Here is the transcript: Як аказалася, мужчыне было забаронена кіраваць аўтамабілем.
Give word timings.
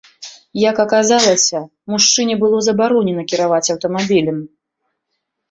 Як 0.69 0.75
аказалася, 0.83 1.57
мужчыне 1.95 2.39
было 2.45 2.57
забаронена 2.69 3.27
кіраваць 3.35 3.69
аўтамабілем. 3.77 4.37